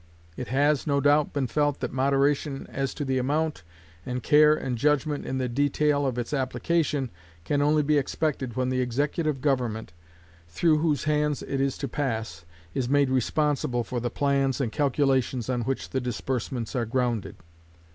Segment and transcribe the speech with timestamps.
[0.35, 3.61] It has, no doubt, been felt that moderation as to the amount,
[4.03, 7.11] and care and judgment in the detail of its application,
[7.45, 9.93] can only be expected when the executive government,
[10.47, 15.51] through whose hands it is to pass, is made responsible for the plans and calculations
[15.51, 17.35] on which the disbursements are grounded.